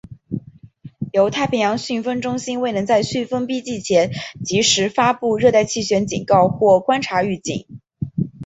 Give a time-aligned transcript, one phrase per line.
[1.13, 4.09] 中太平洋飓风中心未能在飓风逼近前
[4.43, 7.67] 及时发布热带气旋警告或观察预警。